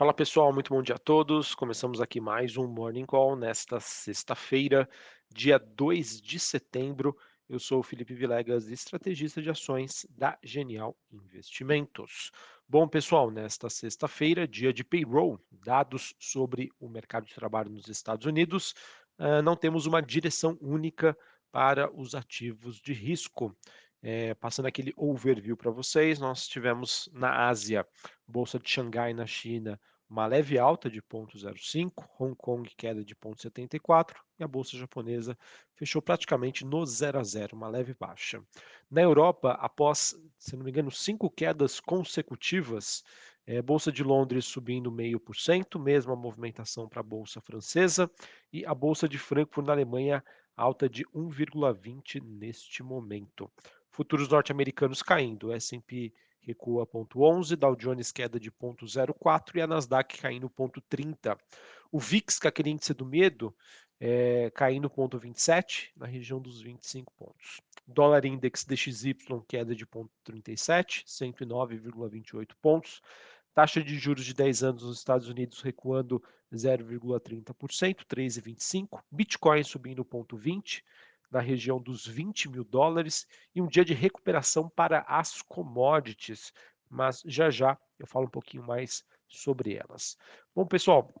[0.00, 1.54] Fala pessoal, muito bom dia a todos.
[1.54, 4.88] Começamos aqui mais um Morning Call nesta sexta-feira,
[5.30, 7.14] dia 2 de setembro.
[7.46, 12.30] Eu sou o Felipe Vilegas, estrategista de ações da Genial Investimentos.
[12.66, 18.24] Bom, pessoal, nesta sexta-feira, dia de payroll, dados sobre o mercado de trabalho nos Estados
[18.24, 18.74] Unidos,
[19.18, 21.14] uh, não temos uma direção única
[21.52, 23.54] para os ativos de risco.
[24.02, 27.86] É, passando aquele overview para vocês, nós tivemos na Ásia,
[28.26, 29.78] Bolsa de Xangai na China,
[30.10, 35.38] uma leve alta de 0,05, Hong Kong queda de 0,74 e a bolsa japonesa
[35.76, 38.42] fechou praticamente no 0 a 0, uma leve baixa.
[38.90, 43.04] Na Europa, após, se não me engano, cinco quedas consecutivas,
[43.46, 48.10] é, bolsa de Londres subindo 0,5%, mesma movimentação para a bolsa francesa
[48.52, 50.24] e a bolsa de Frankfurt na Alemanha
[50.56, 53.50] alta de 1,20 neste momento.
[54.00, 56.10] Futuros norte-americanos caindo, S&P
[56.40, 61.38] recua 0,11, Dow Jones queda de 0,04 e a Nasdaq caindo 0,30.
[61.92, 63.54] O VIX, que é aquele índice do medo,
[64.00, 67.60] é, caindo 0,27 na região dos 25 pontos.
[67.86, 69.14] Dólar Index DXY
[69.46, 73.02] queda de 0,37, 109,28 pontos.
[73.52, 79.02] Taxa de juros de 10 anos nos Estados Unidos recuando 0,30%, 3,25.
[79.10, 80.80] Bitcoin subindo 0,20
[81.30, 86.52] na região dos 20 mil dólares e um dia de recuperação para as commodities,
[86.88, 90.16] mas já já eu falo um pouquinho mais sobre elas.
[90.54, 91.12] Bom, pessoal,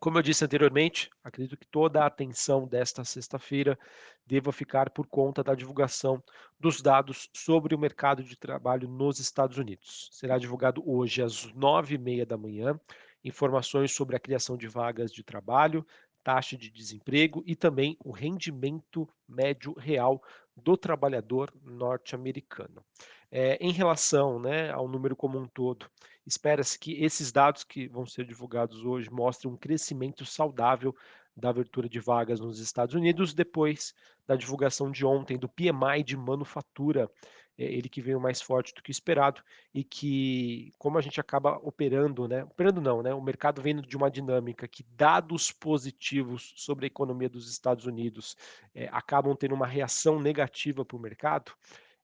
[0.00, 3.78] como eu disse anteriormente, acredito que toda a atenção desta sexta-feira
[4.26, 6.22] deva ficar por conta da divulgação
[6.58, 10.10] dos dados sobre o mercado de trabalho nos Estados Unidos.
[10.12, 12.78] Será divulgado hoje às nove e meia da manhã
[13.24, 15.86] informações sobre a criação de vagas de trabalho,
[16.24, 20.22] taxa de desemprego e também o rendimento médio real
[20.56, 22.82] do trabalhador norte-americano.
[23.30, 25.86] É, em relação né, ao número como um todo,
[26.26, 30.96] espera-se que esses dados que vão ser divulgados hoje mostrem um crescimento saudável
[31.36, 33.92] da abertura de vagas nos Estados Unidos depois
[34.26, 37.10] da divulgação de ontem do PMI de manufatura
[37.56, 39.42] ele que veio mais forte do que esperado
[39.72, 42.44] e que, como a gente acaba operando, né?
[42.44, 43.14] Operando não, né?
[43.14, 48.36] O mercado vem de uma dinâmica que dados positivos sobre a economia dos Estados Unidos
[48.74, 51.52] é, acabam tendo uma reação negativa para o mercado,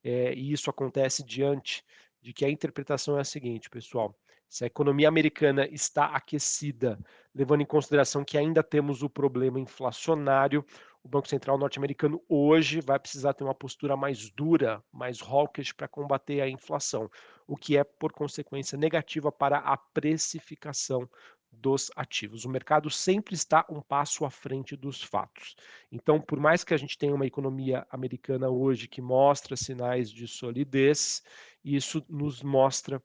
[0.02, 1.84] é, e isso acontece diante
[2.22, 4.14] de que a interpretação é a seguinte, pessoal.
[4.48, 6.98] Se a economia americana está aquecida,
[7.32, 10.64] levando em consideração que ainda temos o problema inflacionário,
[11.02, 15.88] o Banco Central norte-americano hoje vai precisar ter uma postura mais dura, mais hawkish para
[15.88, 17.10] combater a inflação,
[17.46, 21.08] o que é, por consequência, negativa para a precificação
[21.50, 22.44] dos ativos.
[22.44, 25.56] O mercado sempre está um passo à frente dos fatos.
[25.90, 30.28] Então, por mais que a gente tenha uma economia americana hoje que mostra sinais de
[30.28, 31.22] solidez,
[31.64, 33.02] isso nos mostra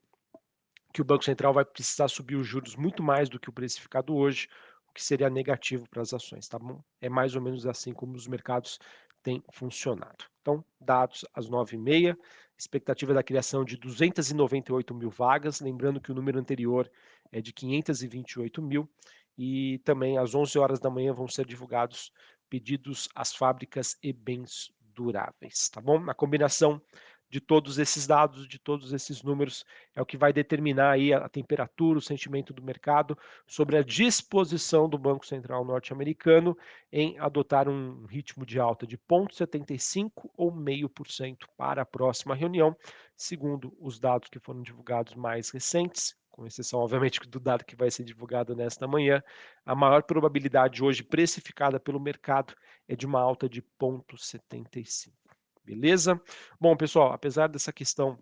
[0.94, 4.16] que o Banco Central vai precisar subir os juros muito mais do que o precificado
[4.16, 4.48] hoje,
[4.96, 6.82] que seria negativo para as ações, tá bom?
[7.02, 8.80] É mais ou menos assim como os mercados
[9.22, 10.26] têm funcionado.
[10.42, 12.18] Então, dados às 9h30,
[12.58, 16.90] expectativa da criação de 298 mil vagas, lembrando que o número anterior
[17.30, 18.90] é de 528 mil,
[19.38, 22.10] e também às 11 horas da manhã vão ser divulgados
[22.50, 26.10] pedidos às fábricas e bens duráveis, tá bom?
[26.10, 26.82] A combinação
[27.30, 29.66] de todos esses dados, de todos esses números,
[29.96, 34.88] é o que vai determinar aí a, temperatura, o sentimento do mercado sobre a disposição
[34.88, 36.58] do Banco Central norte-americano
[36.92, 42.76] em adotar um ritmo de alta de 0,75 ou 0,5% para a próxima reunião,
[43.16, 47.90] segundo os dados que foram divulgados mais recentes, com exceção, obviamente, do dado que vai
[47.90, 49.24] ser divulgado nesta manhã,
[49.66, 52.54] a maior probabilidade hoje precificada pelo mercado
[52.90, 55.25] é de uma alta de 0,75.
[55.66, 56.22] Beleza?
[56.60, 58.20] Bom, pessoal, apesar dessa questão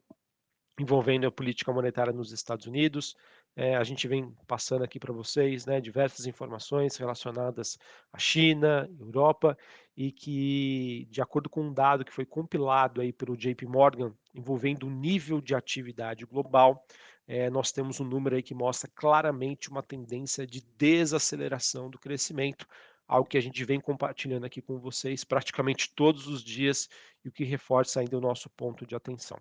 [0.79, 3.15] envolvendo a política monetária nos Estados Unidos,
[3.55, 7.77] é, a gente vem passando aqui para vocês né, diversas informações relacionadas
[8.11, 9.57] à China, Europa,
[9.95, 14.87] e que, de acordo com um dado que foi compilado aí pelo JP Morgan, envolvendo
[14.87, 16.83] o nível de atividade global,
[17.27, 22.65] é, nós temos um número aí que mostra claramente uma tendência de desaceleração do crescimento,
[23.07, 26.89] algo que a gente vem compartilhando aqui com vocês praticamente todos os dias
[27.23, 29.39] e o que reforça ainda o nosso ponto de atenção.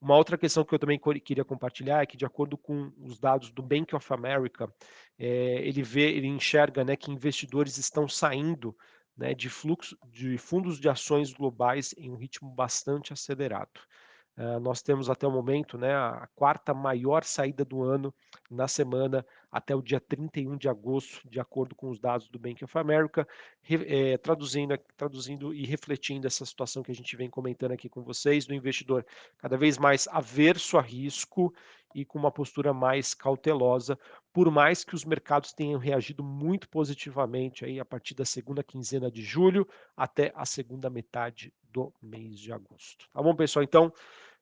[0.00, 3.50] Uma outra questão que eu também queria compartilhar é que, de acordo com os dados
[3.50, 4.72] do Bank of America,
[5.18, 8.76] é, ele vê, ele enxerga né, que investidores estão saindo
[9.16, 13.80] né, de fluxo de fundos de ações globais em um ritmo bastante acelerado.
[14.38, 18.14] Uh, nós temos até o momento né, a quarta maior saída do ano
[18.48, 22.62] na semana até o dia 31 de agosto, de acordo com os dados do Bank
[22.62, 23.26] of America,
[23.68, 28.46] é, traduzindo, traduzindo e refletindo essa situação que a gente vem comentando aqui com vocês,
[28.46, 29.04] do investidor
[29.38, 31.52] cada vez mais averso a risco
[31.92, 33.98] e com uma postura mais cautelosa,
[34.32, 39.10] por mais que os mercados tenham reagido muito positivamente aí a partir da segunda quinzena
[39.10, 43.08] de julho até a segunda metade do mês de agosto.
[43.12, 43.62] Tá bom, pessoal?
[43.62, 43.92] Então,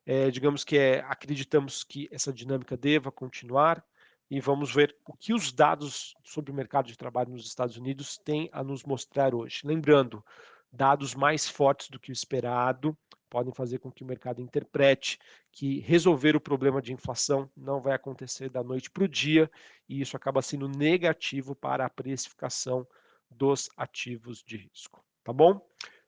[0.07, 3.85] é, digamos que é, acreditamos que essa dinâmica deva continuar
[4.31, 8.17] e vamos ver o que os dados sobre o mercado de trabalho nos Estados Unidos
[8.17, 9.63] têm a nos mostrar hoje.
[9.65, 10.25] Lembrando,
[10.73, 12.97] dados mais fortes do que o esperado
[13.29, 15.19] podem fazer com que o mercado interprete
[15.51, 19.51] que resolver o problema de inflação não vai acontecer da noite para o dia
[19.89, 22.87] e isso acaba sendo negativo para a precificação
[23.29, 25.05] dos ativos de risco.
[25.25, 25.61] Tá bom?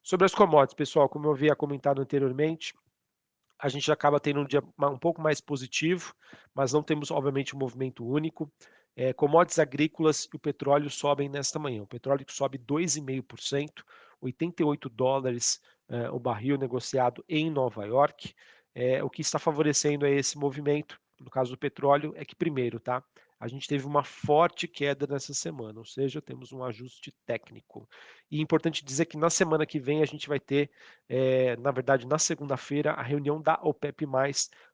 [0.02, 2.72] Sobre as commodities, pessoal, como eu havia comentado anteriormente,
[3.58, 6.14] a gente acaba tendo um dia um pouco mais positivo,
[6.54, 8.50] mas não temos, obviamente, um movimento único.
[8.94, 11.82] É, commodities agrícolas e o petróleo sobem nesta manhã.
[11.82, 13.84] O petróleo sobe 2,5%,
[14.20, 18.34] 88 dólares é, o barril negociado em Nova York.
[18.74, 23.02] É, o que está favorecendo esse movimento, no caso do petróleo, é que primeiro, tá?
[23.40, 27.88] A gente teve uma forte queda nessa semana, ou seja, temos um ajuste técnico.
[28.30, 30.70] E é importante dizer que na semana que vem a gente vai ter,
[31.08, 34.06] é, na verdade, na segunda-feira, a reunião da OPEP,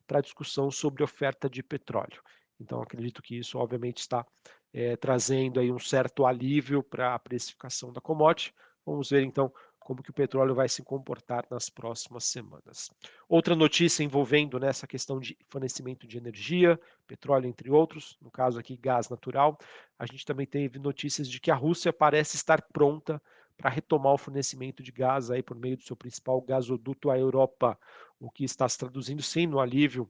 [0.06, 2.22] para discussão sobre oferta de petróleo.
[2.58, 4.25] Então, acredito que isso, obviamente, está
[4.72, 8.55] é, trazendo aí um certo alívio para a precificação da commodity.
[8.87, 9.52] Vamos ver, então,
[9.85, 12.91] como que o petróleo vai se comportar nas próximas semanas.
[13.29, 18.59] Outra notícia envolvendo nessa né, questão de fornecimento de energia, petróleo entre outros, no caso
[18.59, 19.59] aqui gás natural,
[19.99, 23.23] a gente também teve notícias de que a Rússia parece estar pronta
[23.57, 27.79] para retomar o fornecimento de gás aí por meio do seu principal gasoduto à Europa,
[28.19, 30.09] o que está se traduzindo sim no alívio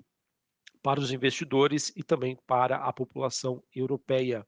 [0.83, 4.47] para os investidores e também para a população europeia.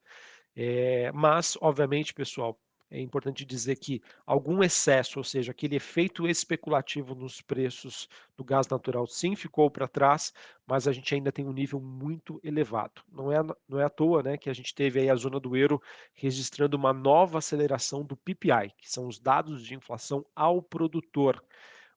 [0.54, 2.58] É, mas, obviamente, pessoal,
[2.90, 8.68] é importante dizer que algum excesso, ou seja, aquele efeito especulativo nos preços do gás
[8.68, 10.32] natural, sim, ficou para trás,
[10.66, 13.02] mas a gente ainda tem um nível muito elevado.
[13.10, 13.38] Não é,
[13.68, 15.82] não é à toa né, que a gente teve aí a zona do euro
[16.14, 21.42] registrando uma nova aceleração do PPI, que são os dados de inflação ao produtor.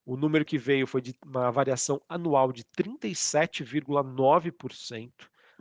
[0.06, 5.12] O número que veio foi de uma variação anual de 37,9%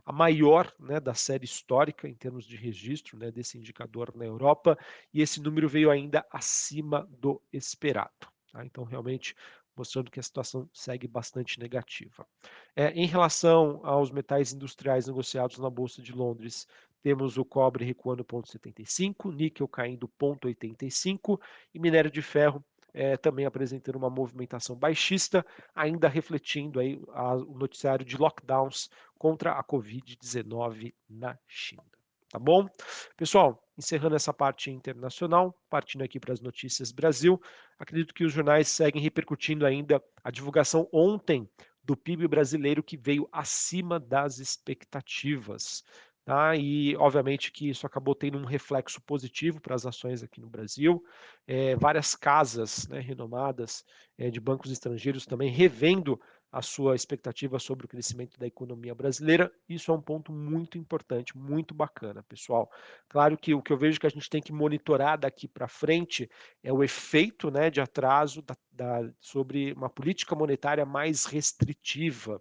[0.09, 4.79] a maior né, da série histórica em termos de registro né, desse indicador na Europa,
[5.13, 8.27] e esse número veio ainda acima do esperado.
[8.51, 8.65] Tá?
[8.65, 9.37] Então, realmente,
[9.77, 12.27] mostrando que a situação segue bastante negativa.
[12.75, 16.67] É, em relação aos metais industriais negociados na Bolsa de Londres,
[17.03, 21.39] temos o cobre recuando 0,75, níquel caindo 0,85
[21.75, 25.45] e minério de ferro é, também apresentando uma movimentação baixista,
[25.75, 28.89] ainda refletindo aí a, o noticiário de lockdowns
[29.19, 31.85] contra a Covid-19 na China.
[32.31, 32.69] Tá bom?
[33.17, 37.41] Pessoal, encerrando essa parte internacional, partindo aqui para as notícias Brasil,
[37.79, 41.49] acredito que os jornais seguem repercutindo ainda a divulgação ontem
[41.83, 45.83] do PIB brasileiro que veio acima das expectativas.
[46.29, 46.55] Tá?
[46.55, 51.03] E, obviamente, que isso acabou tendo um reflexo positivo para as ações aqui no Brasil.
[51.47, 53.83] É, várias casas né, renomadas
[54.19, 56.21] é, de bancos estrangeiros também revendo
[56.53, 59.51] a sua expectativa sobre o crescimento da economia brasileira.
[59.67, 62.71] Isso é um ponto muito importante, muito bacana, pessoal.
[63.09, 66.31] Claro que o que eu vejo que a gente tem que monitorar daqui para frente
[66.63, 72.39] é o efeito né, de atraso da, da, sobre uma política monetária mais restritiva.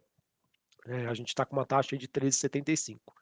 [0.86, 3.16] É, a gente está com uma taxa de 13,75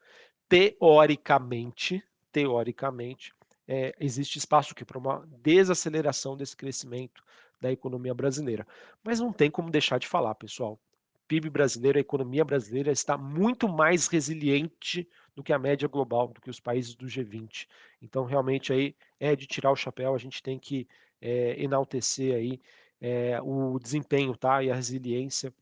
[0.48, 2.02] teoricamente,
[2.32, 3.32] teoricamente,
[3.66, 7.22] é, existe espaço para uma desaceleração desse crescimento
[7.60, 8.66] da economia brasileira.
[9.02, 10.74] Mas não tem como deixar de falar, pessoal.
[11.14, 16.28] O PIB brasileiro, a economia brasileira está muito mais resiliente do que a média global,
[16.28, 17.66] do que os países do G20.
[18.00, 20.14] Então, realmente aí é de tirar o chapéu.
[20.14, 20.86] A gente tem que
[21.20, 22.60] é, enaltecer aí
[23.00, 25.52] é, o desempenho, tá, e a resiliência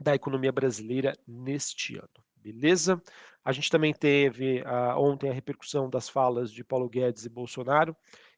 [0.00, 2.08] da economia brasileira neste ano.
[2.36, 3.00] Beleza?
[3.44, 7.96] A gente também teve uh, ontem a repercussão das falas de Paulo Guedes e Bolsonaro,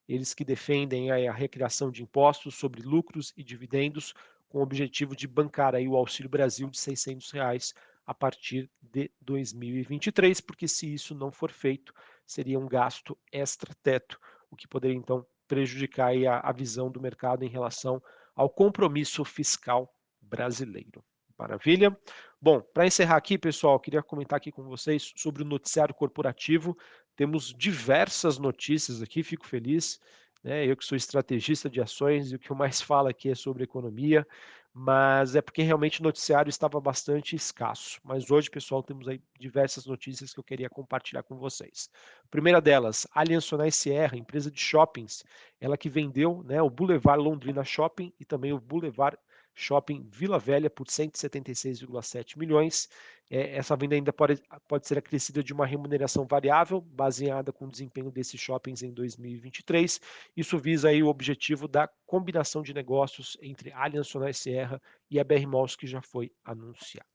[0.09, 4.15] eles que defendem a, a recriação de impostos sobre lucros e dividendos
[4.49, 7.75] com o objetivo de bancar aí o Auxílio Brasil de 600 reais
[8.07, 11.93] a partir de 2023, porque se isso não for feito,
[12.27, 14.19] seria um gasto extra-teto,
[14.51, 18.03] o que poderia então prejudicar a, a visão do mercado em relação
[18.35, 21.05] ao compromisso fiscal brasileiro.
[21.39, 21.97] Maravilha?
[22.41, 26.77] Bom, para encerrar aqui, pessoal, queria comentar aqui com vocês sobre o noticiário corporativo.
[27.17, 30.01] Temos diversas notícias aqui, fico feliz.
[30.43, 30.67] Né?
[30.67, 33.65] Eu que sou estrategista de ações e o que eu mais falo aqui é sobre
[33.65, 34.27] economia,
[34.73, 37.99] mas é porque realmente o noticiário estava bastante escasso.
[38.05, 41.89] Mas hoje, pessoal, temos aí diversas notícias que eu queria compartilhar com vocês.
[42.31, 45.25] primeira delas, Allianz Sierra, empresa de shoppings,
[45.61, 49.17] ela que vendeu né, o Boulevard Londrina Shopping e também o Boulevard
[49.55, 52.89] Shopping Vila Velha por 176,7 milhões.
[53.31, 57.71] eh, essa venda ainda pode pode ser acrescida de uma remuneração variável, baseada com o
[57.71, 60.01] desempenho desses shoppings em 2023.
[60.37, 64.81] Isso visa aí o objetivo da combinação de negócios entre Allianz Sonae Sierra
[65.11, 67.07] e a BR Malls, que já foi anunciada.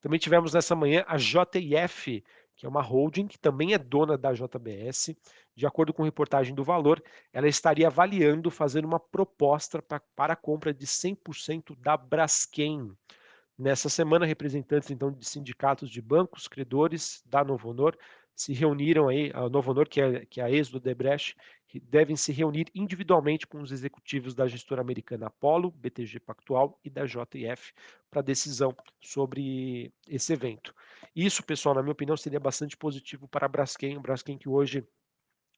[0.00, 2.22] Também tivemos nessa manhã a JIF,
[2.56, 5.16] que é uma holding que também é dona da JBS.
[5.54, 10.36] De acordo com reportagem do Valor, ela estaria avaliando fazer uma proposta pra, para a
[10.36, 12.90] compra de 100% da Braskem.
[13.56, 17.96] Nessa semana, representantes então de sindicatos de bancos, credores da Novo Honor
[18.34, 21.36] se reuniram aí, a Novo Honor, que é, que é a ex do Debrecht,
[21.80, 27.04] devem se reunir individualmente com os executivos da gestora americana Apollo, BTG Pactual e da
[27.04, 27.72] JF
[28.10, 30.74] para decisão sobre esse evento.
[31.14, 34.86] Isso, pessoal, na minha opinião, seria bastante positivo para a Braskem, Braskem que hoje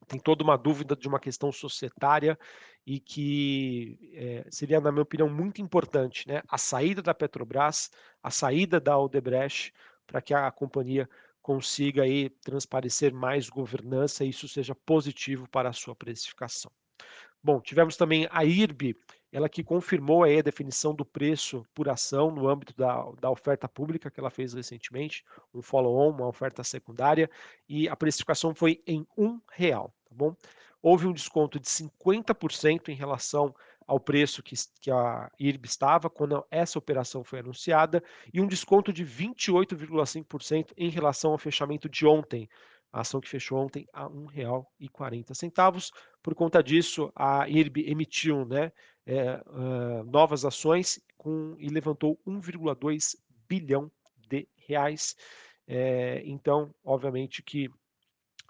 [0.07, 2.39] tem toda uma dúvida de uma questão societária
[2.87, 6.43] e que é, seria, na minha opinião, muito importante, né?
[6.49, 7.91] A saída da Petrobras,
[8.23, 9.73] a saída da Odebrecht,
[10.07, 11.09] para que a companhia
[11.47, 16.73] consiga aí transparecer mais governança e isso seja positivo para a sua precificação.
[17.41, 18.97] Bom, tivemos também a IRB,
[19.31, 23.69] ela que confirmou aí a definição do preço por ação no âmbito da, da oferta
[23.69, 25.25] pública que ela fez recentemente,
[25.55, 27.31] um follow-on, uma oferta secundária,
[27.69, 30.35] e a precificação foi em um real, tá bom?
[30.83, 33.55] Houve um desconto de 50% em relação
[33.87, 38.03] ao preço que, que a IRB estava quando essa operação foi anunciada
[38.33, 42.49] e um desconto de 28,5% em relação ao fechamento de ontem,
[42.93, 44.15] a ação que fechou ontem a R$
[44.81, 45.91] 1,40.
[46.23, 48.73] Por conta disso, a IRB emitiu né,
[49.07, 53.17] é, uh, novas ações com, e levantou 1,2
[53.49, 53.91] bilhão
[54.29, 55.15] de reais.
[55.69, 57.71] É, então, obviamente que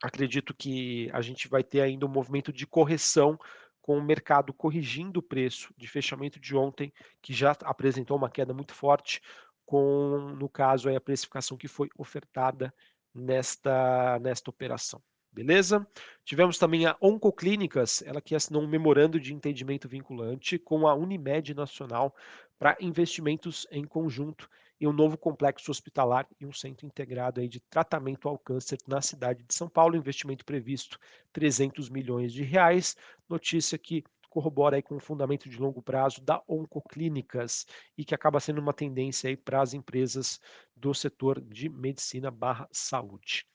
[0.03, 3.39] acredito que a gente vai ter ainda um movimento de correção
[3.87, 8.53] com o mercado corrigindo o preço de fechamento de ontem, que já apresentou uma queda
[8.53, 9.23] muito forte,
[9.65, 12.75] com, no caso, a precificação que foi ofertada
[13.15, 15.01] nesta, nesta operação.
[15.31, 15.87] Beleza?
[16.25, 21.55] Tivemos também a Oncoclínicas, ela que assinou um memorando de entendimento vinculante com a Unimed
[21.55, 22.13] Nacional
[22.59, 24.49] para investimentos em conjunto
[24.81, 29.01] em um novo complexo hospitalar e um centro integrado aí de tratamento ao câncer na
[29.01, 29.97] cidade de São Paulo.
[29.97, 30.99] Investimento previsto
[31.33, 32.97] 300 milhões de reais.
[33.29, 34.05] Notícia que
[34.37, 37.65] corrobora aí com o fundamento de longo prazo da Oncoclínicas
[37.97, 40.39] e que acaba sendo uma tendência aí para as empresas
[40.77, 43.47] do setor de medicina barra saúde.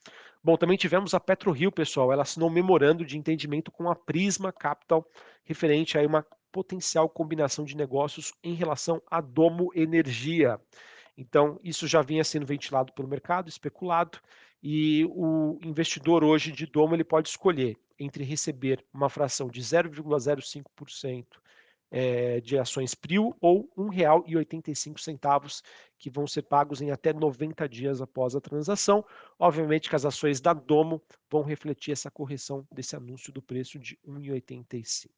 [0.44, 4.52] Bom, também tivemos a PetroRio, pessoal, ela assinou um memorando de entendimento com a Prisma
[4.52, 5.06] Capital
[5.44, 10.60] referente a uma potencial combinação de negócios em relação à Domo Energia.
[11.16, 14.20] Então, isso já vinha sendo ventilado pelo mercado, especulado,
[14.64, 21.26] e o investidor hoje de Domo ele pode escolher entre receber uma fração de 0,05%
[21.92, 25.62] é, de ações PRIO ou R$ 1,85
[26.00, 29.06] que vão ser pagos em até 90 dias após a transação.
[29.38, 34.00] Obviamente que as ações da Domo vão refletir essa correção desse anúncio do preço de
[34.06, 35.10] R$ 1,85.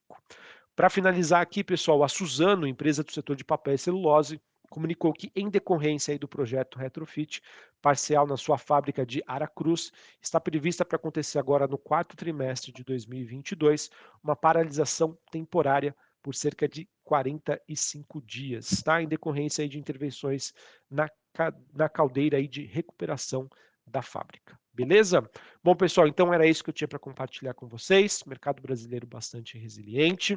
[0.76, 4.42] Para finalizar aqui, pessoal, a Suzano, empresa do setor de papel e celulose,
[4.74, 7.44] comunicou que, em decorrência do projeto Retrofit
[7.80, 12.84] parcial na sua fábrica de Aracruz, está prevista para acontecer agora no quarto trimestre de
[12.84, 13.92] 2022
[14.24, 19.00] uma paralisação temporária por cerca de 45 dias, tá?
[19.00, 20.56] em decorrência de intervenções
[20.90, 21.08] na,
[21.72, 23.48] na caldeira de recuperação
[23.86, 24.58] da fábrica.
[24.74, 25.30] Beleza?
[25.64, 28.24] Bom, pessoal, então era isso que eu tinha para compartilhar com vocês.
[28.26, 30.36] Mercado brasileiro bastante resiliente.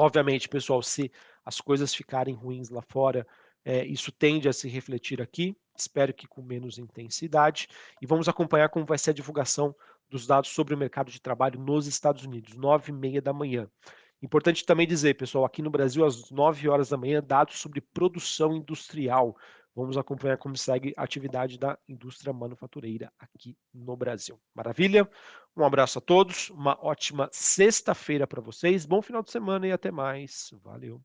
[0.00, 1.12] Obviamente, pessoal, se
[1.44, 3.26] as coisas ficarem ruins lá fora,
[3.62, 5.54] é, isso tende a se refletir aqui.
[5.76, 7.68] Espero que com menos intensidade.
[8.00, 9.76] E vamos acompanhar como vai ser a divulgação
[10.08, 13.68] dos dados sobre o mercado de trabalho nos Estados Unidos, nove e meia da manhã.
[14.22, 18.54] Importante também dizer, pessoal, aqui no Brasil, às 9 horas da manhã, dados sobre produção
[18.54, 19.36] industrial.
[19.74, 24.40] Vamos acompanhar como segue a atividade da indústria manufatureira aqui no Brasil.
[24.54, 25.08] Maravilha?
[25.56, 29.90] Um abraço a todos, uma ótima sexta-feira para vocês, bom final de semana e até
[29.90, 30.50] mais.
[30.62, 31.00] Valeu!